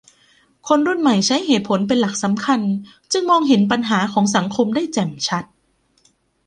[0.67, 2.61] คนรุ่นใหม่ใช้เหตุผลเป็นหลักสำคัญ
[3.11, 5.43] จึงมองเห็นถึงปัญหาของสังคมได้แจ่มชัด